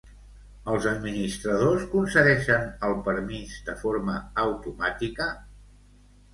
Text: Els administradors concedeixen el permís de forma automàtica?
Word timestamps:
Els 0.75 0.87
administradors 0.91 1.83
concedeixen 1.91 2.67
el 2.89 2.97
permís 3.11 3.55
de 3.69 3.79
forma 3.85 4.19
automàtica? 4.49 5.33